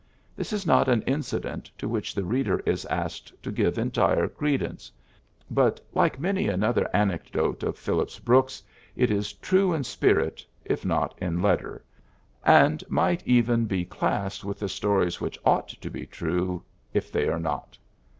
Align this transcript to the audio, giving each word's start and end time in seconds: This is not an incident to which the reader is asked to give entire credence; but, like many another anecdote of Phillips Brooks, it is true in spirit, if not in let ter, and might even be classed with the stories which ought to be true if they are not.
This 0.35 0.51
is 0.51 0.65
not 0.65 0.87
an 0.89 1.03
incident 1.03 1.69
to 1.77 1.87
which 1.87 2.15
the 2.15 2.23
reader 2.23 2.57
is 2.65 2.85
asked 2.87 3.31
to 3.43 3.51
give 3.51 3.77
entire 3.77 4.27
credence; 4.27 4.91
but, 5.51 5.79
like 5.93 6.19
many 6.19 6.47
another 6.47 6.89
anecdote 6.91 7.61
of 7.61 7.77
Phillips 7.77 8.17
Brooks, 8.17 8.63
it 8.95 9.11
is 9.11 9.33
true 9.33 9.73
in 9.75 9.83
spirit, 9.83 10.43
if 10.65 10.83
not 10.83 11.13
in 11.19 11.39
let 11.39 11.59
ter, 11.59 11.83
and 12.43 12.83
might 12.89 13.21
even 13.27 13.65
be 13.67 13.85
classed 13.85 14.43
with 14.43 14.57
the 14.57 14.69
stories 14.69 15.21
which 15.21 15.37
ought 15.45 15.67
to 15.67 15.89
be 15.91 16.07
true 16.07 16.63
if 16.95 17.11
they 17.11 17.27
are 17.27 17.39
not. 17.39 17.77